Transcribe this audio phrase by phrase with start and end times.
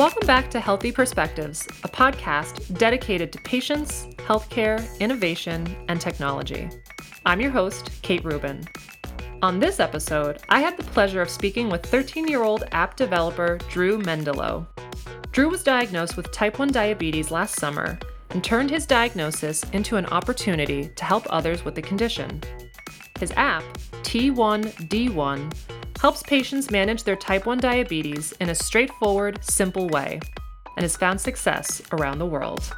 [0.00, 6.70] Welcome back to Healthy Perspectives, a podcast dedicated to patients, healthcare, innovation, and technology.
[7.26, 8.66] I'm your host, Kate Rubin.
[9.42, 13.58] On this episode, I had the pleasure of speaking with 13 year old app developer
[13.68, 14.66] Drew Mendelow.
[15.32, 17.98] Drew was diagnosed with type 1 diabetes last summer
[18.30, 22.40] and turned his diagnosis into an opportunity to help others with the condition.
[23.18, 23.64] His app,
[24.02, 25.52] T1D1,
[26.00, 30.18] helps patients manage their type 1 diabetes in a straightforward, simple way,
[30.76, 32.72] and has found success around the world.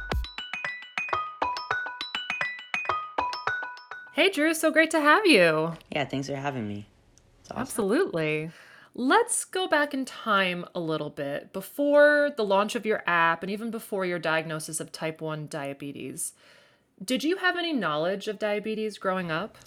[4.11, 5.73] Hey, Drew, so great to have you.
[5.89, 6.87] Yeah, thanks for having me.
[7.49, 7.61] Awesome.
[7.61, 8.51] Absolutely.
[8.93, 13.49] Let's go back in time a little bit before the launch of your app and
[13.49, 16.33] even before your diagnosis of type 1 diabetes.
[17.03, 19.57] Did you have any knowledge of diabetes growing up?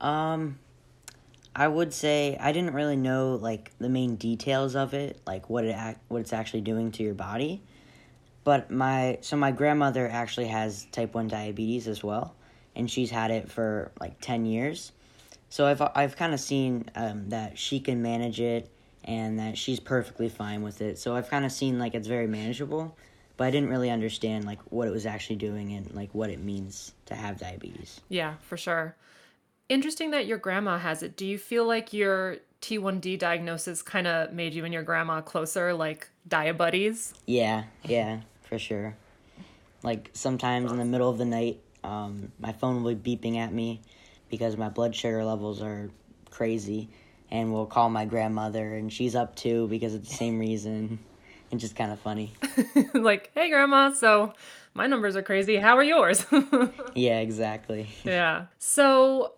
[0.00, 0.58] Um,
[1.56, 5.64] I would say I didn't really know like the main details of it, like what
[5.64, 5.76] it
[6.08, 7.62] what it's actually doing to your body.
[8.42, 12.34] But my so my grandmother actually has type 1 diabetes as well,
[12.74, 14.92] and she's had it for like 10 years.
[15.48, 18.70] So I've I've kind of seen um, that she can manage it
[19.04, 20.98] and that she's perfectly fine with it.
[20.98, 22.96] So I've kind of seen like it's very manageable,
[23.36, 26.40] but I didn't really understand like what it was actually doing and like what it
[26.40, 28.00] means to have diabetes.
[28.08, 28.96] Yeah, for sure.
[29.68, 31.16] Interesting that your grandma has it.
[31.16, 35.72] Do you feel like your T1D diagnosis kind of made you and your grandma closer,
[35.72, 37.14] like buddies?
[37.26, 38.96] Yeah, yeah, for sure.
[39.82, 43.52] Like sometimes in the middle of the night, um, my phone will be beeping at
[43.52, 43.80] me
[44.30, 45.90] because my blood sugar levels are
[46.30, 46.88] crazy,
[47.30, 50.98] and we'll call my grandmother, and she's up too because of the same reason.
[51.50, 52.32] And just kind of funny.
[52.94, 54.32] like, hey, grandma, so
[54.72, 55.56] my numbers are crazy.
[55.56, 56.26] How are yours?
[56.94, 57.88] yeah, exactly.
[58.02, 58.46] Yeah.
[58.58, 59.34] So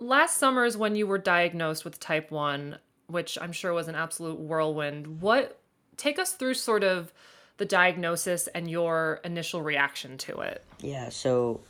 [0.00, 3.94] last summer is when you were diagnosed with type 1 which i'm sure was an
[3.94, 5.20] absolute whirlwind.
[5.20, 5.60] What
[5.96, 7.12] take us through sort of
[7.58, 10.64] the diagnosis and your initial reaction to it.
[10.80, 11.60] Yeah so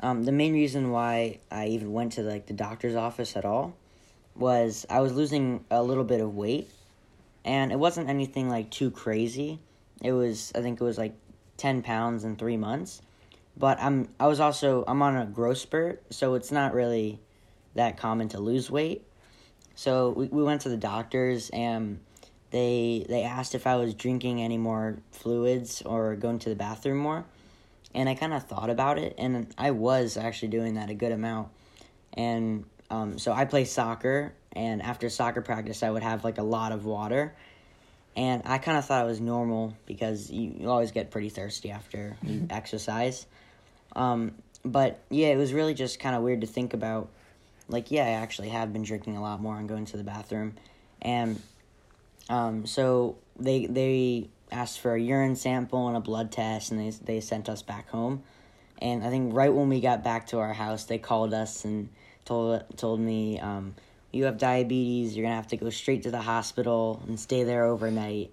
[0.00, 3.74] um, the main reason why i even went to like the doctor's office at all
[4.36, 6.70] was i was losing a little bit of weight
[7.44, 9.58] and it wasn't anything like too crazy.
[10.02, 11.14] It was i think it was like
[11.56, 13.02] 10 pounds in three months
[13.56, 17.18] but i'm i was also i'm on a growth spurt so it's not really
[17.78, 19.04] that common to lose weight.
[19.74, 22.00] So we, we went to the doctors and
[22.50, 26.98] they they asked if I was drinking any more fluids or going to the bathroom
[26.98, 27.24] more.
[27.94, 31.12] And I kind of thought about it and I was actually doing that a good
[31.12, 31.48] amount.
[32.12, 36.42] And um, so I play soccer and after soccer practice I would have like a
[36.42, 37.34] lot of water.
[38.16, 41.70] And I kind of thought it was normal because you, you always get pretty thirsty
[41.70, 42.46] after you mm-hmm.
[42.52, 43.26] exercise.
[43.94, 44.34] Um,
[44.64, 47.10] but yeah, it was really just kind of weird to think about
[47.68, 50.54] like yeah, I actually have been drinking a lot more and going to the bathroom,
[51.00, 51.40] and
[52.28, 56.90] um, so they they asked for a urine sample and a blood test, and they
[56.90, 58.22] they sent us back home,
[58.78, 61.88] and I think right when we got back to our house, they called us and
[62.24, 63.38] told told me.
[63.38, 63.74] Um,
[64.10, 67.66] you have diabetes, you're gonna have to go straight to the hospital and stay there
[67.66, 68.32] overnight.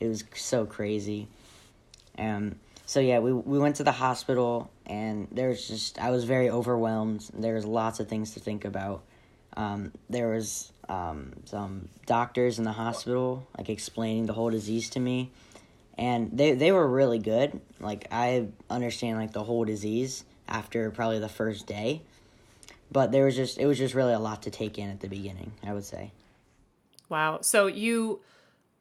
[0.00, 1.28] It was so crazy.
[2.18, 2.56] Um,
[2.86, 6.50] so yeah, we we went to the hospital and there was just I was very
[6.50, 7.28] overwhelmed.
[7.34, 9.02] There was lots of things to think about.
[9.56, 15.00] Um, there was um, some doctors in the hospital like explaining the whole disease to
[15.00, 15.30] me,
[15.96, 17.60] and they they were really good.
[17.80, 22.02] Like I understand like the whole disease after probably the first day,
[22.90, 25.08] but there was just it was just really a lot to take in at the
[25.08, 25.52] beginning.
[25.64, 26.10] I would say.
[27.08, 27.40] Wow.
[27.42, 28.20] So you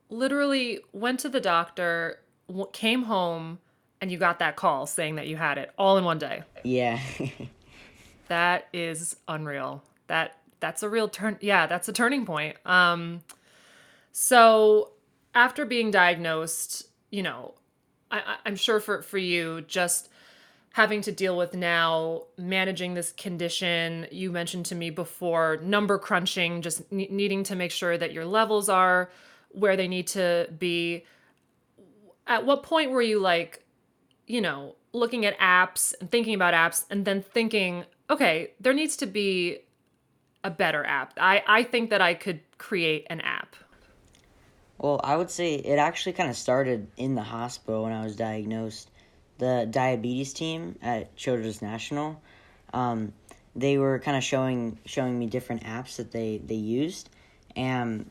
[0.10, 2.20] literally went to the doctor,
[2.72, 3.60] came home
[4.02, 6.44] and you got that call saying that you had it all in one day.
[6.64, 7.00] Yeah.
[8.28, 9.84] that is unreal.
[10.08, 12.58] That that's a real turn yeah, that's a turning point.
[12.66, 13.22] Um
[14.12, 14.90] so
[15.34, 17.54] after being diagnosed, you know,
[18.10, 20.10] I, I'm sure for for you just
[20.74, 26.62] having to deal with now managing this condition you mentioned to me before number crunching
[26.62, 29.12] just ne- needing to make sure that your levels are
[29.50, 31.04] where they need to be
[32.26, 33.66] at what point were you like
[34.32, 38.96] you know, looking at apps and thinking about apps and then thinking, okay, there needs
[38.98, 39.60] to be
[40.44, 41.14] a better app.
[41.20, 43.56] I, I think that I could create an app.
[44.78, 48.16] Well, I would say it actually kind of started in the hospital when I was
[48.16, 48.90] diagnosed.
[49.38, 52.22] The diabetes team at Children's National,
[52.74, 53.12] um,
[53.56, 57.10] they were kind of showing showing me different apps that they they used,
[57.56, 58.10] and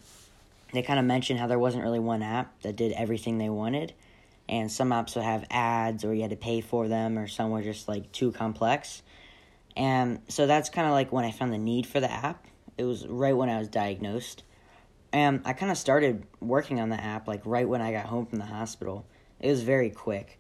[0.73, 3.95] they kind of mentioned how there wasn't really one app that did everything they wanted
[4.51, 7.51] and some apps would have ads or you had to pay for them or some
[7.51, 9.03] were just like too complex
[9.77, 12.45] and so that's kind of like when i found the need for the app
[12.77, 14.43] it was right when i was diagnosed
[15.13, 18.27] And I kind of started working on the app like right when I got home
[18.27, 19.05] from the hospital.
[19.41, 20.39] It was very quick.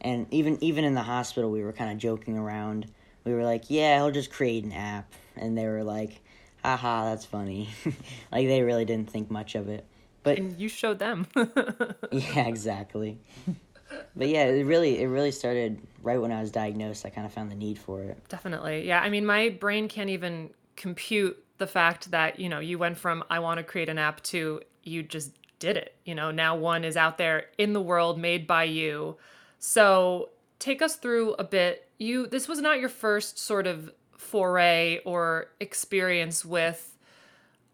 [0.00, 2.86] And even even in the hospital we were kind of joking around.
[3.24, 6.20] We were like, "Yeah, i'll just create an app." And they were like,
[6.64, 7.68] "Haha, that's funny."
[8.32, 9.84] like they really didn't think much of it.
[10.22, 11.26] But And you showed them.
[12.12, 13.18] yeah, exactly.
[14.14, 17.06] but yeah, it really it really started right when I was diagnosed.
[17.06, 18.28] I kind of found the need for it.
[18.28, 18.86] Definitely.
[18.86, 19.00] Yeah.
[19.00, 23.24] I mean, my brain can't even compute the fact that, you know, you went from
[23.30, 25.94] I want to create an app to you just did it.
[26.04, 29.16] You know, now one is out there in the world made by you.
[29.58, 31.88] So take us through a bit.
[31.98, 36.96] You, this was not your first sort of foray or experience with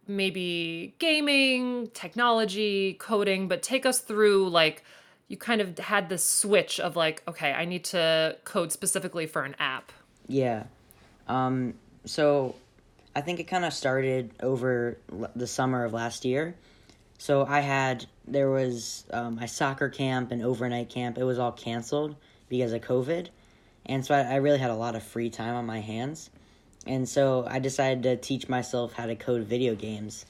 [0.06, 4.84] maybe gaming, technology, coding, but take us through like
[5.28, 9.42] you kind of had this switch of like, okay, I need to code specifically for
[9.42, 9.92] an app.
[10.28, 10.64] Yeah.
[11.26, 11.74] Um,
[12.04, 12.54] so
[13.14, 14.98] I think it kind of started over
[15.34, 16.54] the summer of last year.
[17.18, 21.18] So I had, there was um, my soccer camp and overnight camp.
[21.18, 22.14] It was all canceled
[22.48, 23.28] because of COVID.
[23.86, 26.30] And so I, I really had a lot of free time on my hands.
[26.86, 30.24] And so I decided to teach myself how to code video games.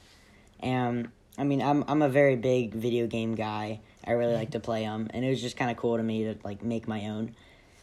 [0.61, 1.08] And
[1.38, 3.81] I mean, I'm I'm a very big video game guy.
[4.05, 6.25] I really like to play them, and it was just kind of cool to me
[6.25, 7.35] to like make my own.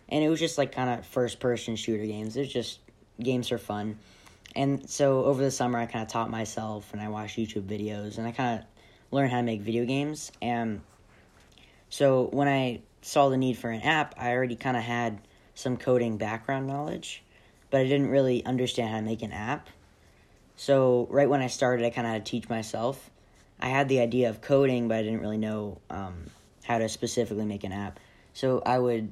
[0.09, 2.35] And it was just like kind of first person shooter games.
[2.35, 2.79] It was just
[3.19, 3.99] games for fun.
[4.55, 8.17] And so over the summer, I kind of taught myself, and I watched YouTube videos,
[8.17, 8.65] and I kind of
[9.11, 10.31] learned how to make video games.
[10.41, 10.81] And
[11.89, 15.19] so when I saw the need for an app, I already kind of had
[15.55, 17.22] some coding background knowledge,
[17.73, 19.67] but I didn't really understand how to make an app.
[20.55, 23.09] So right when I started, I kind of had to teach myself.
[23.59, 26.29] I had the idea of coding, but I didn't really know um,
[26.63, 27.99] how to specifically make an app.
[28.35, 29.11] So I would,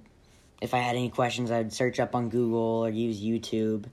[0.62, 3.86] if I had any questions, I'd search up on Google or use YouTube,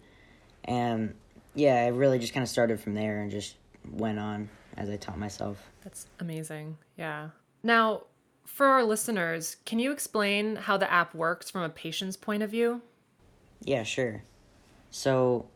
[0.64, 1.14] and
[1.54, 3.56] yeah, I really just kind of started from there and just
[3.90, 5.56] went on as I taught myself.
[5.82, 6.76] That's amazing.
[6.98, 7.30] Yeah.
[7.62, 8.02] Now,
[8.44, 12.50] for our listeners, can you explain how the app works from a patient's point of
[12.50, 12.82] view?
[13.62, 14.24] Yeah, sure.
[14.90, 15.46] So,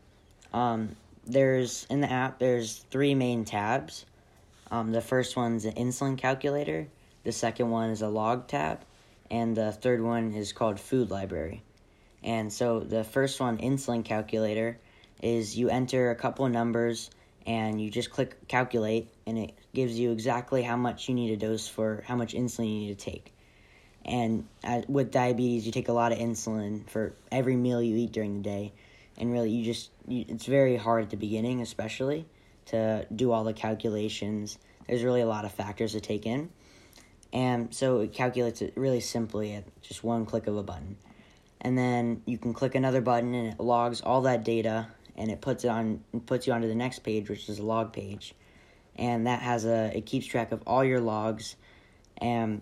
[0.53, 0.95] um,
[1.25, 4.05] there's in the app there's three main tabs.
[4.71, 6.87] Um, the first one's an insulin calculator.
[7.23, 8.81] The second one is a log tab,
[9.31, 11.63] and the third one is called food library.
[12.23, 14.77] And so the first one, insulin calculator,
[15.21, 17.09] is you enter a couple numbers
[17.45, 21.37] and you just click calculate, and it gives you exactly how much you need a
[21.37, 23.33] dose for how much insulin you need to take.
[24.05, 28.11] And uh, with diabetes, you take a lot of insulin for every meal you eat
[28.13, 28.73] during the day,
[29.17, 32.25] and really, you just you, it's very hard at the beginning, especially
[32.65, 34.57] to do all the calculations.
[34.87, 36.49] There's really a lot of factors to take in,
[37.31, 40.97] and so it calculates it really simply at just one click of a button.
[41.61, 45.39] And then you can click another button, and it logs all that data, and it
[45.41, 48.35] puts it on puts you onto the next page, which is a log page,
[48.95, 51.55] and that has a it keeps track of all your logs,
[52.17, 52.61] and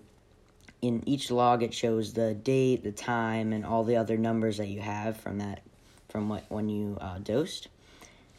[0.81, 4.67] in each log it shows the date, the time, and all the other numbers that
[4.67, 5.61] you have from that
[6.11, 7.69] from what when you uh, dosed.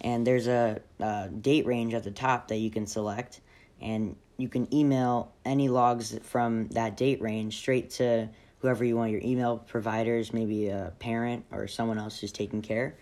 [0.00, 3.40] And there's a, a date range at the top that you can select,
[3.80, 8.28] and you can email any logs from that date range straight to
[8.58, 12.96] whoever you want your email providers, maybe a parent or someone else who's taking care.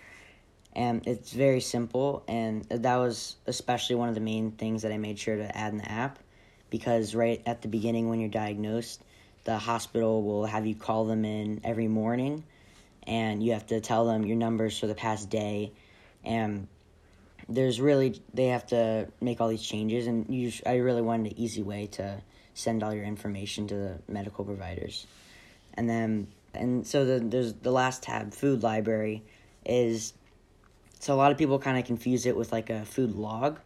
[0.75, 4.99] And it's very simple, and that was especially one of the main things that I
[4.99, 6.19] made sure to add in the app
[6.71, 9.03] because right at the beginning when you're diagnosed,
[9.45, 12.45] the hospital will have you call them in every morning
[13.11, 15.73] and you have to tell them your numbers for the past day
[16.25, 16.69] and
[17.49, 21.39] there's really they have to make all these changes and you I really wanted an
[21.39, 22.23] easy way to
[22.55, 25.07] send all your information to the medical providers.
[25.75, 29.25] And then and so the, there's the last tab food library
[29.67, 30.13] is
[31.01, 33.59] so a lot of people kind of confuse it with like a food log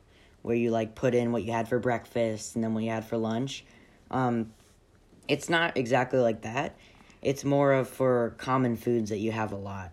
[0.42, 3.04] where you like put in what you had for breakfast and then what you had
[3.04, 3.64] for lunch.
[4.10, 4.52] Um,
[5.28, 6.76] it's not exactly like that.
[7.24, 9.90] It's more of for common foods that you have a lot,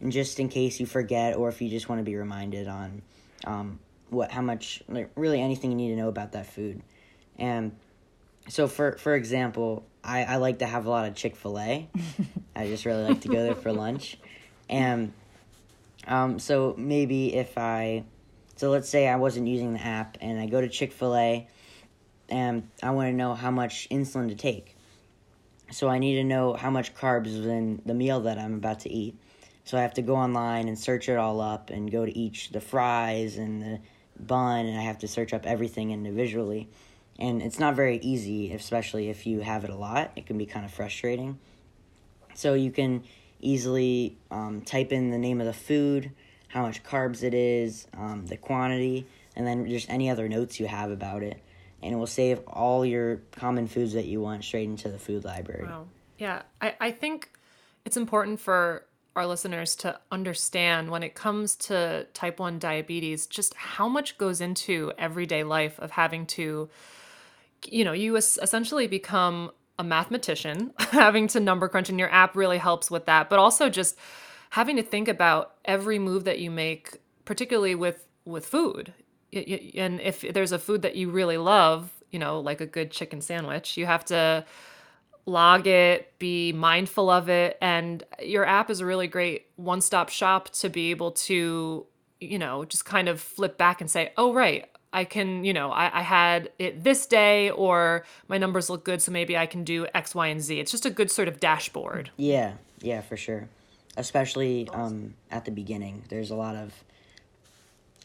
[0.00, 3.02] and just in case you forget or if you just want to be reminded on
[3.44, 3.78] um,
[4.10, 6.80] what how much like really anything you need to know about that food.
[7.38, 7.72] And
[8.48, 11.88] so for for example, I, I like to have a lot of Chick fil A.
[12.56, 14.16] I just really like to go there for lunch,
[14.70, 15.12] and
[16.06, 18.04] um, so maybe if I
[18.56, 21.48] so let's say I wasn't using the app and I go to Chick fil A
[22.28, 24.74] and I want to know how much insulin to take.
[25.70, 28.80] So I need to know how much carbs is in the meal that I'm about
[28.80, 29.16] to eat.
[29.64, 32.50] So I have to go online and search it all up and go to each
[32.50, 33.80] the fries and the
[34.18, 36.68] bun and I have to search up everything individually.
[37.18, 40.12] And it's not very easy, especially if you have it a lot.
[40.16, 41.38] It can be kind of frustrating.
[42.34, 43.02] So you can
[43.40, 46.12] easily um, type in the name of the food,
[46.48, 49.06] how much carbs it is, um, the quantity,
[49.36, 51.42] and then just any other notes you have about it.
[51.82, 55.24] And it will save all your common foods that you want straight into the food
[55.24, 55.64] library.
[55.64, 55.86] Wow.
[56.18, 56.42] Yeah.
[56.60, 57.30] I, I think
[57.84, 58.84] it's important for
[59.18, 64.40] our listeners to understand when it comes to type 1 diabetes just how much goes
[64.40, 66.68] into everyday life of having to
[67.66, 72.58] you know you essentially become a mathematician having to number crunch and your app really
[72.58, 73.96] helps with that but also just
[74.50, 78.92] having to think about every move that you make particularly with with food
[79.32, 83.20] and if there's a food that you really love you know like a good chicken
[83.20, 84.44] sandwich you have to
[85.28, 87.56] log it, be mindful of it.
[87.60, 91.86] And your app is a really great one stop shop to be able to,
[92.20, 95.70] you know, just kind of flip back and say, oh, right, I can, you know,
[95.70, 99.62] I, I had it this day or my numbers look good, so maybe I can
[99.62, 100.58] do X, Y, and Z.
[100.58, 102.10] It's just a good sort of dashboard.
[102.16, 103.48] Yeah, yeah, for sure.
[103.96, 106.04] Especially um, at the beginning.
[106.08, 106.72] There's a lot of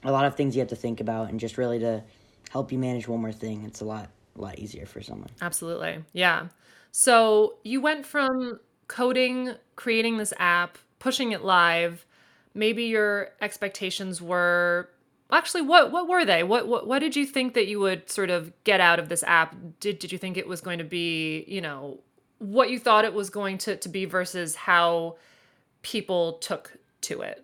[0.03, 2.03] a lot of things you have to think about and just really to
[2.49, 5.29] help you manage one more thing, it's a lot a lot easier for someone.
[5.41, 6.03] Absolutely.
[6.13, 6.47] Yeah.
[6.91, 12.05] So you went from coding, creating this app, pushing it live.
[12.53, 14.89] Maybe your expectations were
[15.31, 16.43] actually what what were they?
[16.43, 19.23] What what what did you think that you would sort of get out of this
[19.23, 19.55] app?
[19.79, 21.99] Did did you think it was going to be, you know,
[22.39, 25.17] what you thought it was going to to be versus how
[25.81, 27.43] people took to it?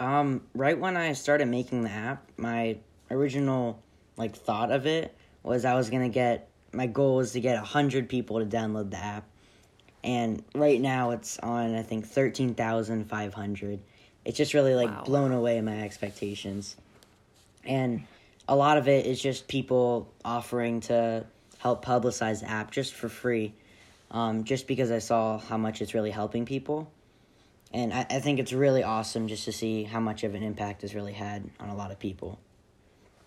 [0.00, 2.78] Um, right when I started making the app, my
[3.10, 3.82] original
[4.16, 8.08] like thought of it was I was gonna get my goal was to get 100
[8.08, 9.24] people to download the app.
[10.02, 13.80] And right now it's on, I think, 13,500.
[14.24, 15.02] It's just really like wow.
[15.04, 16.76] blown away my expectations.
[17.64, 18.04] And
[18.48, 21.26] a lot of it is just people offering to
[21.58, 23.52] help publicize the app just for free,
[24.10, 26.90] um, just because I saw how much it's really helping people.
[27.72, 30.82] And I, I think it's really awesome just to see how much of an impact
[30.82, 32.38] it's really had on a lot of people.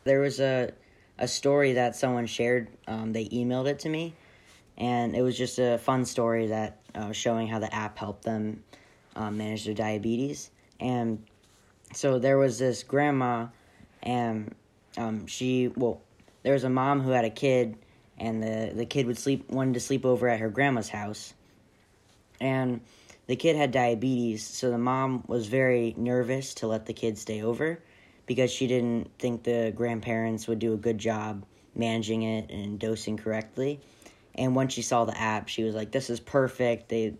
[0.03, 0.73] There was a
[1.17, 2.69] a story that someone shared.
[2.88, 4.15] Um, they emailed it to me,
[4.77, 8.63] and it was just a fun story that uh, showing how the app helped them
[9.15, 10.50] um, manage their diabetes.
[10.79, 11.23] And
[11.93, 13.47] so there was this grandma,
[14.01, 14.53] and
[14.97, 16.01] um, she well,
[16.41, 17.77] there was a mom who had a kid,
[18.17, 21.33] and the the kid would sleep wanted to sleep over at her grandma's house,
[22.41, 22.81] and
[23.27, 27.42] the kid had diabetes, so the mom was very nervous to let the kid stay
[27.42, 27.80] over
[28.25, 33.18] because she didn't think the grandparents would do a good job managing it and dosing
[33.18, 33.80] correctly.
[34.36, 36.89] And once she saw the app, she was like, "This is perfect.
[36.89, 37.13] They,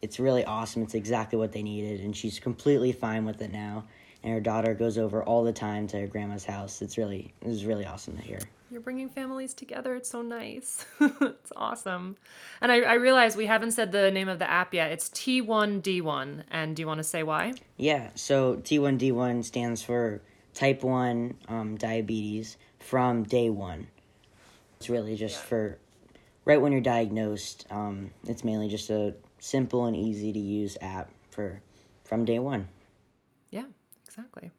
[0.00, 0.82] it's really awesome.
[0.82, 3.84] It's exactly what they needed." And she's completely fine with it now.
[4.22, 6.80] And her daughter goes over all the time to her grandma's house.
[6.80, 8.38] It's really, it was really awesome to hear.
[8.72, 9.94] You're bringing families together.
[9.94, 10.86] It's so nice.
[11.00, 12.16] it's awesome.
[12.62, 14.92] And I, I realize we haven't said the name of the app yet.
[14.92, 16.44] It's T1D1.
[16.50, 17.52] And do you want to say why?
[17.76, 18.08] Yeah.
[18.14, 20.22] So T1D1 stands for
[20.54, 23.88] type 1 um, diabetes from day one.
[24.78, 25.48] It's really just yeah.
[25.48, 25.78] for
[26.46, 27.66] right when you're diagnosed.
[27.70, 31.60] Um, it's mainly just a simple and easy to use app for
[32.04, 32.68] from day one.
[33.50, 33.66] Yeah,
[34.06, 34.50] exactly.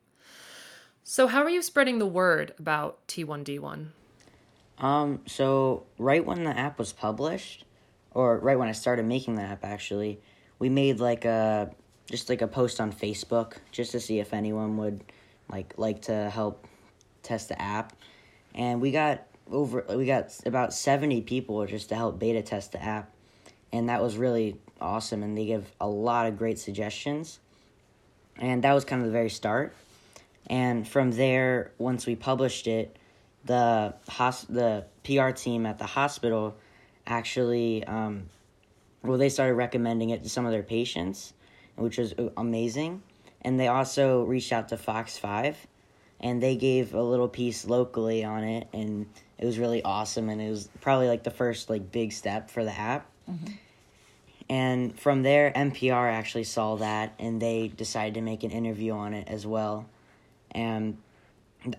[1.03, 3.87] So, how are you spreading the word about T1D1?
[4.83, 7.63] Um, so right when the app was published,
[8.11, 10.19] or right when I started making the app, actually,
[10.59, 11.71] we made like a
[12.11, 15.01] just like a post on Facebook just to see if anyone would
[15.49, 16.67] like like to help
[17.23, 17.93] test the app,
[18.53, 22.83] and we got over we got about seventy people just to help beta test the
[22.83, 23.09] app,
[23.71, 25.23] and that was really awesome.
[25.23, 27.39] And they give a lot of great suggestions,
[28.35, 29.73] and that was kind of the very start.
[30.47, 32.97] And from there, once we published it,
[33.45, 36.55] the hos- the PR team at the hospital
[37.05, 38.29] actually, um,
[39.03, 41.33] well, they started recommending it to some of their patients,
[41.75, 43.01] which was amazing
[43.43, 45.67] and they also reached out to Fox 5
[46.19, 49.05] and they gave a little piece locally on it and
[49.37, 52.63] it was really awesome and it was probably like the first like big step for
[52.63, 53.09] the app.
[53.29, 53.53] Mm-hmm.
[54.49, 59.13] And from there NPR actually saw that and they decided to make an interview on
[59.13, 59.85] it as well.
[60.51, 60.97] And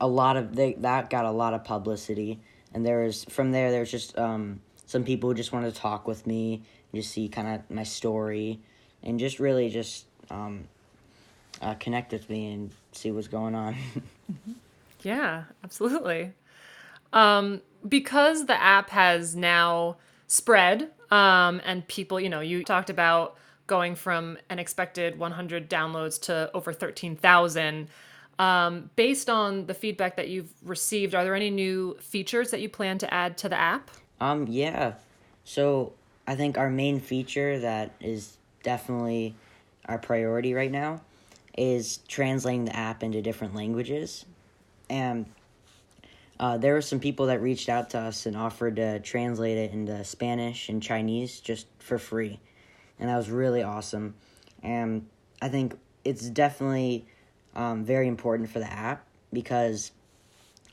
[0.00, 2.40] a lot of they that got a lot of publicity
[2.72, 6.06] and there was from there there's just um, some people who just wanted to talk
[6.06, 6.62] with me
[6.92, 8.60] and just see kind of my story
[9.02, 10.64] and just really just um,
[11.60, 13.76] uh, connect with me and see what's going on.
[15.02, 16.32] yeah, absolutely.
[17.12, 23.36] Um, because the app has now spread um, and people, you know, you talked about
[23.66, 27.88] going from an expected 100 downloads to over 13,000.
[28.38, 32.68] Um, based on the feedback that you've received, are there any new features that you
[32.68, 33.90] plan to add to the app?
[34.20, 34.94] Um, yeah.
[35.44, 35.92] So
[36.26, 39.34] I think our main feature that is definitely
[39.86, 41.02] our priority right now
[41.56, 44.24] is translating the app into different languages.
[44.90, 45.26] And
[46.40, 49.72] uh, there were some people that reached out to us and offered to translate it
[49.72, 52.40] into Spanish and Chinese just for free,
[52.98, 54.14] and that was really awesome.
[54.62, 55.06] And
[55.40, 57.06] I think it's definitely
[57.54, 59.92] um, very important for the app because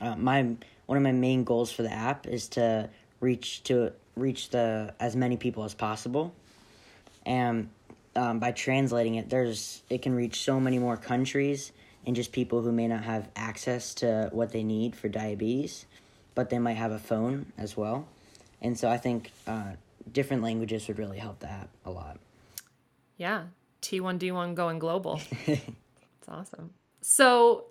[0.00, 2.88] uh, my one of my main goals for the app is to
[3.20, 6.34] reach to reach the as many people as possible,
[7.24, 7.70] and
[8.16, 11.72] um, by translating it, there's it can reach so many more countries
[12.04, 15.86] and just people who may not have access to what they need for diabetes,
[16.34, 18.08] but they might have a phone as well,
[18.60, 19.72] and so I think uh,
[20.12, 22.18] different languages would really help the app a lot.
[23.16, 23.44] Yeah,
[23.82, 25.20] T1D1 going global.
[26.22, 26.70] It's awesome.
[27.00, 27.64] So,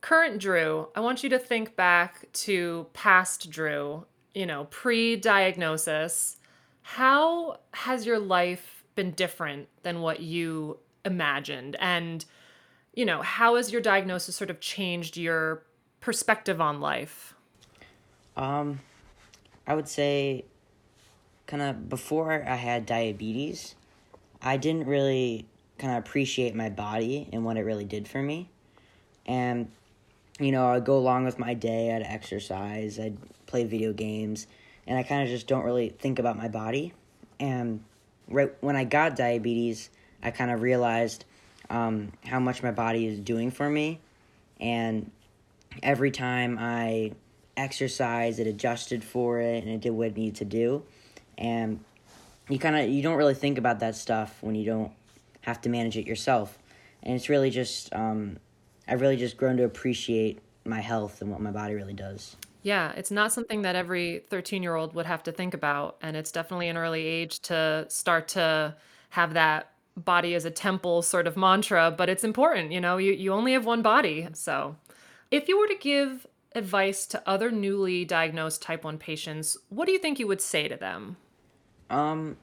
[0.00, 6.38] current Drew, I want you to think back to past Drew, you know, pre diagnosis.
[6.80, 11.76] How has your life been different than what you imagined?
[11.80, 12.24] And,
[12.94, 15.62] you know, how has your diagnosis sort of changed your
[16.00, 17.34] perspective on life?
[18.38, 18.80] Um,
[19.66, 20.46] I would say,
[21.46, 23.74] kind of before I had diabetes,
[24.40, 25.44] I didn't really
[25.80, 28.48] kind of appreciate my body and what it really did for me.
[29.26, 29.70] And,
[30.38, 34.46] you know, I'd go along with my day, I'd exercise, I'd play video games,
[34.86, 36.92] and I kind of just don't really think about my body.
[37.38, 37.82] And
[38.28, 39.90] right when I got diabetes,
[40.22, 41.24] I kind of realized
[41.70, 44.00] um, how much my body is doing for me.
[44.60, 45.10] And
[45.82, 47.12] every time I
[47.56, 50.82] exercise, it adjusted for it and it did what it needed to do.
[51.38, 51.82] And
[52.48, 54.92] you kind of you don't really think about that stuff when you don't
[55.42, 56.58] have to manage it yourself.
[57.02, 58.38] And it's really just um,
[58.86, 62.36] I've really just grown to appreciate my health and what my body really does.
[62.62, 65.96] Yeah, it's not something that every 13 year old would have to think about.
[66.02, 68.76] And it's definitely an early age to start to
[69.10, 72.72] have that body as a temple sort of mantra, but it's important.
[72.72, 74.28] You know, you, you only have one body.
[74.34, 74.76] So
[75.30, 79.92] if you were to give advice to other newly diagnosed type 1 patients, what do
[79.92, 81.16] you think you would say to them?
[81.88, 82.36] Um,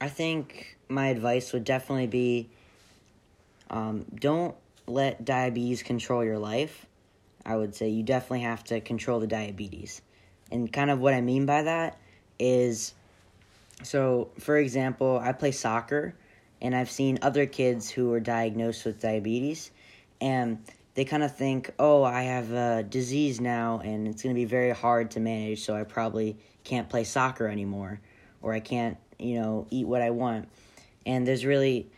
[0.00, 2.48] I think my advice would definitely be
[3.70, 4.54] um, don't
[4.86, 6.86] let diabetes control your life.
[7.44, 10.02] I would say you definitely have to control the diabetes.
[10.50, 11.98] And kind of what I mean by that
[12.38, 12.94] is
[13.82, 16.14] so, for example, I play soccer
[16.62, 19.70] and I've seen other kids who are diagnosed with diabetes
[20.20, 20.58] and
[20.94, 24.46] they kind of think, oh, I have a disease now and it's going to be
[24.46, 28.00] very hard to manage, so I probably can't play soccer anymore
[28.40, 30.48] or I can't, you know, eat what I want.
[31.06, 31.88] And there's really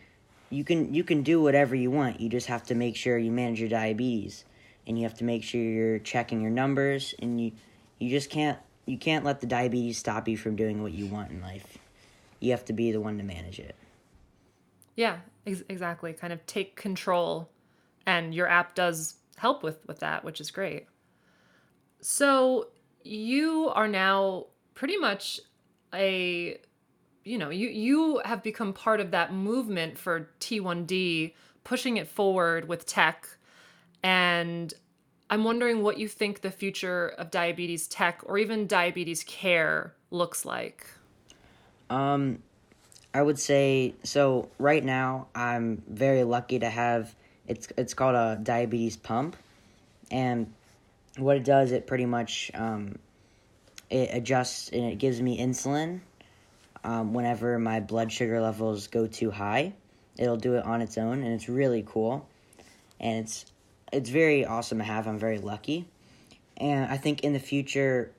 [0.51, 2.21] you can you can do whatever you want.
[2.21, 4.45] You just have to make sure you manage your diabetes
[4.87, 7.53] and you have to make sure you're checking your numbers and you
[7.99, 11.31] you just can't you can't let the diabetes stop you from doing what you want
[11.31, 11.79] in life.
[12.41, 13.75] You have to be the one to manage it.
[14.95, 16.13] Yeah, ex- exactly.
[16.13, 17.51] Kind of take control
[18.07, 20.87] and your app does help with with that, which is great.
[22.01, 22.69] So,
[23.03, 25.41] you are now pretty much
[25.93, 26.59] a
[27.29, 32.67] you know, you you have become part of that movement for T1D pushing it forward
[32.67, 33.29] with tech.
[34.03, 34.73] And
[35.29, 40.47] I'm wondering what you think the future of diabetes tech or even diabetes care looks
[40.47, 40.87] like.
[41.91, 42.43] Um
[43.13, 47.15] I would say so right now I'm very lucky to have
[47.47, 49.37] it's it's called a diabetes pump.
[50.11, 50.55] And
[51.19, 52.99] what it does it pretty much um,
[53.91, 56.01] it adjusts and it gives me insulin
[56.85, 59.73] um, whenever my blood sugar levels go too high.
[60.17, 62.29] It'll do it on its own, and it's really cool.
[63.01, 63.47] And it's
[63.93, 65.07] it's very awesome to have.
[65.07, 65.89] I'm very lucky,
[66.57, 68.13] and I think in the future,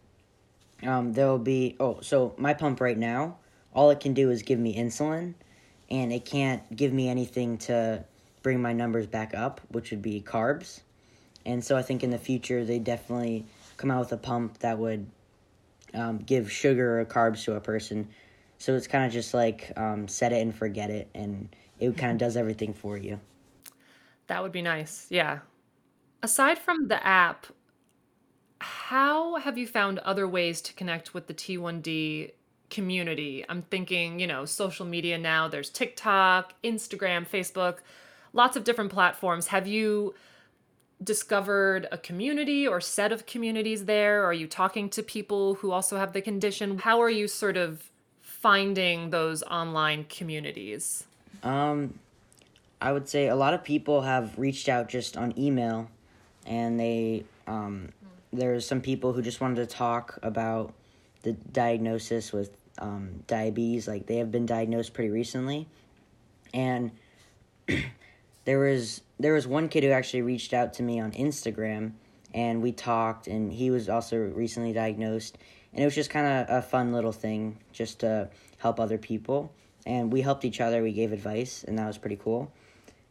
[0.83, 1.75] um, there will be.
[1.79, 3.37] Oh, so my pump right now,
[3.73, 5.33] all it can do is give me insulin,
[5.89, 8.03] and it can't give me anything to
[8.41, 10.79] bring my numbers back up, which would be carbs.
[11.45, 13.45] And so I think in the future they definitely
[13.77, 15.07] come out with a pump that would
[15.93, 18.07] um, give sugar or carbs to a person
[18.59, 22.11] so it's kind of just like um, set it and forget it, and it kind
[22.11, 23.19] of does everything for you.
[24.27, 25.07] That would be nice.
[25.09, 25.39] Yeah.
[26.21, 27.47] Aside from the app,
[28.59, 32.31] how have you found other ways to connect with the T1D
[32.69, 33.45] community?
[33.47, 37.77] I'm thinking, you know, social media now, there's TikTok, Instagram, Facebook,
[38.33, 39.47] lots of different platforms.
[39.47, 40.13] Have you
[41.01, 44.25] discovered a community or set of communities there?
[44.25, 46.77] Are you talking to people who also have the condition?
[46.79, 47.89] How are you sort of
[48.39, 51.03] finding those online communities?
[51.43, 51.99] Um,
[52.81, 55.89] I would say a lot of people have reached out just on email,
[56.45, 57.89] and they um,
[58.31, 60.73] there's some people who just wanted to talk about
[61.23, 63.87] the diagnosis with um, diabetes.
[63.87, 65.67] Like they have been diagnosed pretty recently,
[66.53, 66.91] and
[68.45, 71.91] there was there was one kid who actually reached out to me on Instagram,
[72.33, 73.27] and we talked.
[73.27, 75.37] And he was also recently diagnosed,
[75.73, 79.51] and it was just kind of a fun little thing just to help other people.
[79.85, 80.83] And we helped each other.
[80.83, 82.51] We gave advice, and that was pretty cool.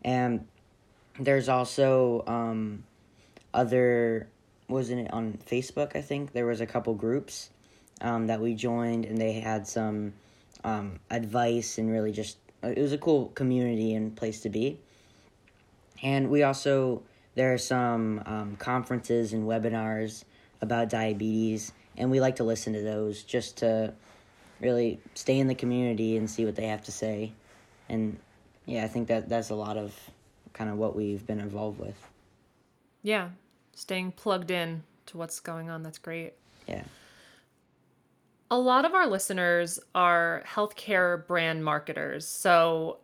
[0.04, 0.46] And
[1.18, 2.84] there's also um,
[3.52, 4.28] other
[4.68, 5.96] wasn't it on Facebook?
[5.96, 7.50] I think there was a couple groups
[8.00, 10.12] um, that we joined, and they had some
[10.64, 14.78] um, advice and really just it was a cool community and place to be.
[16.02, 17.02] And we also
[17.38, 20.24] there are some um, conferences and webinars
[20.60, 23.94] about diabetes, and we like to listen to those just to
[24.60, 27.32] really stay in the community and see what they have to say.
[27.88, 28.18] And
[28.66, 29.94] yeah, I think that that's a lot of
[30.52, 31.94] kind of what we've been involved with.
[33.04, 33.28] Yeah,
[33.72, 35.84] staying plugged in to what's going on.
[35.84, 36.32] That's great.
[36.66, 36.82] Yeah.
[38.50, 42.26] A lot of our listeners are healthcare brand marketers.
[42.26, 42.98] So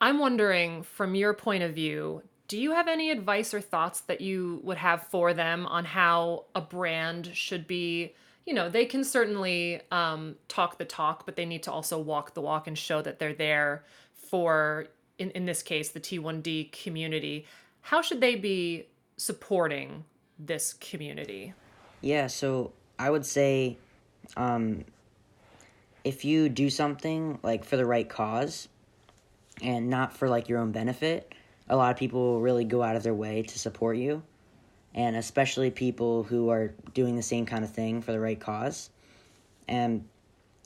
[0.00, 4.20] I'm wondering, from your point of view, do you have any advice or thoughts that
[4.20, 8.14] you would have for them on how a brand should be?
[8.44, 12.34] You know, they can certainly um, talk the talk, but they need to also walk
[12.34, 14.86] the walk and show that they're there for,
[15.18, 17.46] in, in this case, the T1D community.
[17.80, 20.04] How should they be supporting
[20.38, 21.54] this community?
[22.00, 23.78] Yeah, so I would say
[24.36, 24.84] um,
[26.04, 28.68] if you do something like for the right cause
[29.62, 31.32] and not for like your own benefit,
[31.68, 34.22] a lot of people really go out of their way to support you.
[34.94, 38.90] And especially people who are doing the same kind of thing for the right cause.
[39.68, 40.04] And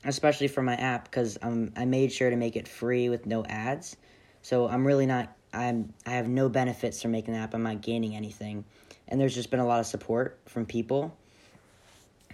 [0.04, 3.44] especially for my app because um, I made sure to make it free with no
[3.44, 3.96] ads.
[4.42, 7.54] So I'm really not I'm I have no benefits from making the app.
[7.54, 8.64] I'm not gaining anything,
[9.08, 11.16] and there's just been a lot of support from people.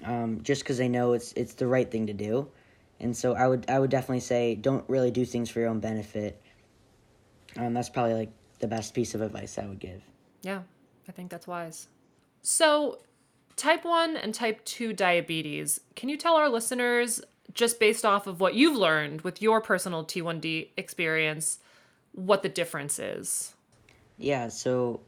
[0.05, 2.49] Um, just because they know it's it's the right thing to do,
[3.01, 5.81] and so I would I would definitely say don't really do things for your own
[5.81, 6.41] benefit.
[7.57, 10.03] Um, that's probably like the best piece of advice I would give.
[10.43, 10.63] Yeah,
[11.09, 11.89] I think that's wise.
[12.43, 12.99] So,
[13.57, 17.21] type 1 and type 2 diabetes, can you tell our listeners,
[17.53, 21.59] just based off of what you've learned with your personal T1D experience,
[22.13, 23.55] what the difference is?
[24.19, 25.01] Yeah, so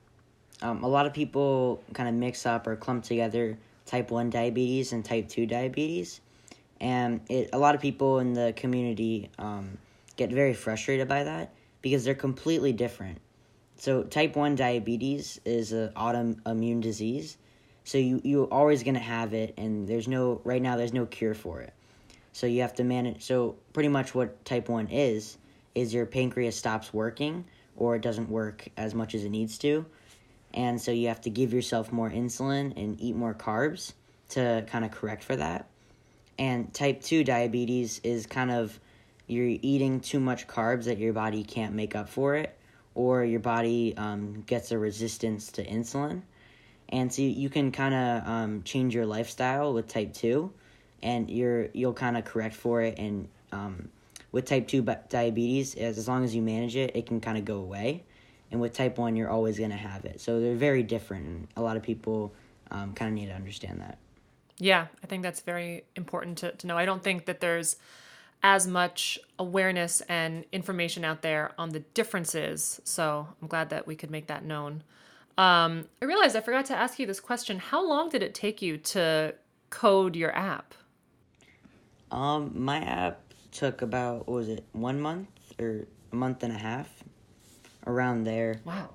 [0.62, 3.56] um, a lot of people kind of mix up or clump together
[3.86, 6.20] type 1 diabetes and type 2 diabetes.
[6.80, 9.78] And it, a lot of people in the community um,
[10.16, 13.18] get very frustrated by that because they're completely different.
[13.78, 17.38] So type 1 diabetes is an autoimmune disease.
[17.84, 21.06] So you you're always going to have it and there's no right now there's no
[21.06, 21.72] cure for it.
[22.32, 25.38] So you have to manage so pretty much what type 1 is
[25.76, 27.44] is your pancreas stops working
[27.76, 29.86] or it doesn't work as much as it needs to.
[30.52, 33.92] And so you have to give yourself more insulin and eat more carbs
[34.30, 35.68] to kind of correct for that.
[36.36, 38.78] And type 2 diabetes is kind of
[39.28, 42.58] you're eating too much carbs that your body can't make up for it
[42.98, 46.20] or your body um, gets a resistance to insulin.
[46.88, 50.52] And so you can kind of um, change your lifestyle with type 2
[51.00, 53.88] and you're you'll kind of correct for it and um,
[54.32, 57.44] with type 2 diabetes as, as long as you manage it it can kind of
[57.44, 58.02] go away.
[58.50, 60.20] And with type 1 you're always going to have it.
[60.20, 62.34] So they're very different a lot of people
[62.72, 63.98] um, kind of need to understand that.
[64.58, 66.76] Yeah i think that's very important to, to know.
[66.76, 67.76] I don't think that there's
[68.42, 72.80] as much awareness and information out there on the differences.
[72.84, 74.82] So I'm glad that we could make that known.
[75.36, 77.58] Um, I realized I forgot to ask you this question.
[77.58, 79.34] How long did it take you to
[79.70, 80.74] code your app?
[82.10, 83.20] Um, my app
[83.52, 86.88] took about what was it, one month or a month and a half,
[87.86, 88.60] around there.
[88.64, 88.90] Wow.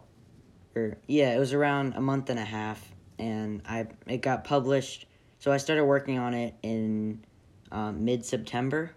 [0.76, 5.06] Or yeah, it was around a month and a half, and I it got published.
[5.40, 7.24] So I started working on it in
[7.72, 8.92] um, mid September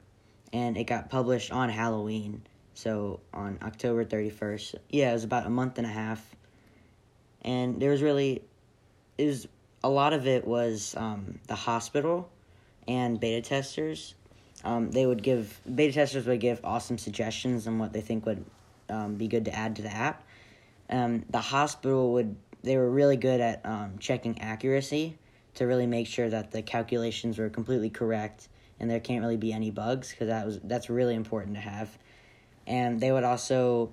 [0.56, 2.40] and it got published on Halloween.
[2.72, 4.76] So on October 31st.
[4.88, 6.34] Yeah, it was about a month and a half.
[7.42, 8.42] And there was really,
[9.18, 9.48] it was,
[9.84, 12.30] a lot of it was um, the hospital
[12.88, 14.14] and beta testers.
[14.64, 18.42] Um, they would give, beta testers would give awesome suggestions on what they think would
[18.88, 20.24] um, be good to add to the app.
[20.88, 25.18] Um, the hospital would, they were really good at um, checking accuracy
[25.56, 28.48] to really make sure that the calculations were completely correct
[28.80, 31.96] and there can't really be any bugs because that was that's really important to have.
[32.66, 33.92] And they would also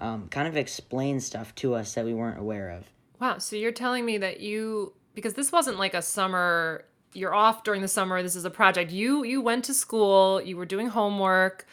[0.00, 2.84] um, kind of explain stuff to us that we weren't aware of.
[3.20, 7.64] Wow, so you're telling me that you because this wasn't like a summer you're off
[7.64, 10.88] during the summer this is a project you you went to school you were doing
[10.88, 11.66] homework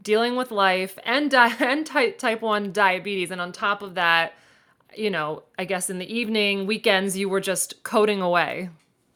[0.00, 4.34] dealing with life and di- and type type 1 diabetes and on top of that
[4.94, 8.68] you know i guess in the evening weekends you were just coding away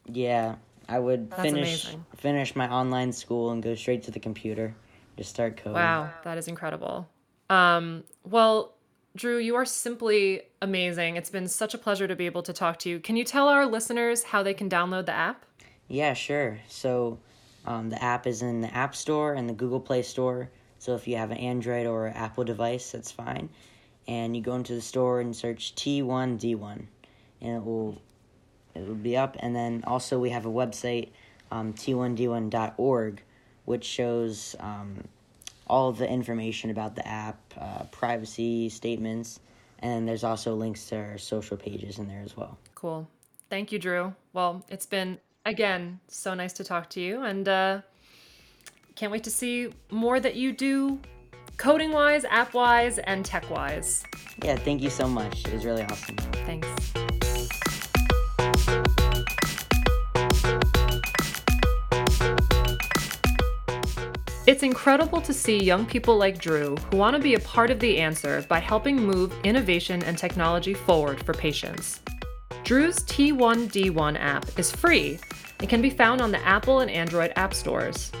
[0.05, 0.55] yeah
[0.89, 2.05] I would That's finish amazing.
[2.15, 4.75] finish my online school and go straight to the computer,
[5.17, 5.73] just start coding.
[5.73, 7.07] Wow, that is incredible.
[7.49, 8.75] Um, well,
[9.15, 11.15] Drew, you are simply amazing.
[11.15, 12.99] It's been such a pleasure to be able to talk to you.
[12.99, 15.45] Can you tell our listeners how they can download the app?
[15.87, 16.59] Yeah, sure.
[16.67, 17.19] So
[17.65, 20.49] um, the app is in the App Store and the Google Play Store.
[20.79, 23.49] So if you have an Android or Apple device, that's fine.
[24.07, 26.85] And you go into the store and search T1D1,
[27.41, 28.01] and it will
[28.79, 29.37] it will be up.
[29.39, 31.09] And then also we have a website,
[31.51, 33.21] um, T1D1.org,
[33.65, 35.03] which shows um,
[35.67, 39.39] all of the information about the app, uh, privacy statements,
[39.79, 42.57] and there's also links to our social pages in there as well.
[42.75, 43.07] Cool.
[43.49, 44.13] Thank you, Drew.
[44.33, 47.81] Well, it's been again so nice to talk to you, and uh,
[48.95, 50.99] can't wait to see more that you do
[51.57, 54.03] coding wise, app wise, and tech wise.
[54.43, 55.45] Yeah, thank you so much.
[55.45, 56.15] It was really awesome.
[56.45, 56.67] Thanks.
[64.49, 67.79] It's incredible to see young people like Drew who want to be a part of
[67.79, 71.99] the answer by helping move innovation and technology forward for patients.
[72.63, 75.19] Drew's T1D1 app is free
[75.59, 78.11] and can be found on the Apple and Android app stores.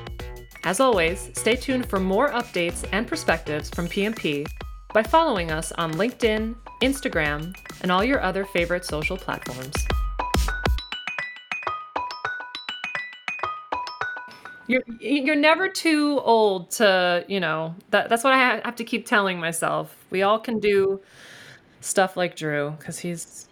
[0.65, 4.45] As always, stay tuned for more updates and perspectives from PMP
[4.93, 9.73] by following us on LinkedIn, Instagram, and all your other favorite social platforms.
[14.69, 18.83] You're you're never too old to, you know, that that's what I ha- have to
[18.83, 19.95] keep telling myself.
[20.11, 21.01] We all can do
[21.81, 23.47] stuff like Drew because he's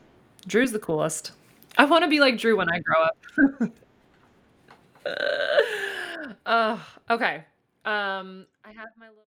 [0.47, 1.33] Drew's the coolest.
[1.77, 3.71] I want to be like Drew when I grow up.
[6.45, 6.77] uh,
[7.09, 7.45] okay.
[7.85, 9.26] Um, I have my little.